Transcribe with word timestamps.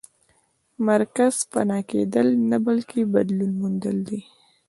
مرګ 0.85 1.15
فنا 1.51 1.79
کېدل 1.89 2.27
نه 2.49 2.57
بلکې 2.65 2.99
بدلون 3.13 3.51
موندل 3.59 3.97
دي 4.07 4.19